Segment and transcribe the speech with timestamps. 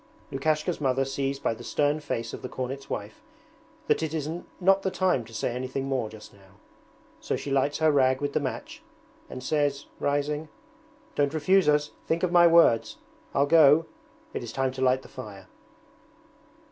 [0.31, 3.21] Lukashka's mother sees by the stern face of the cornet's wife
[3.85, 4.27] that it is
[4.59, 6.55] not the time to say anything more just now,
[7.19, 8.81] so she lights her rag with the match
[9.29, 10.49] and says, rising:
[11.13, 12.97] 'Don't refuse us, think of my words.
[13.35, 13.85] I'll go,
[14.33, 15.45] it is time to light the fire.'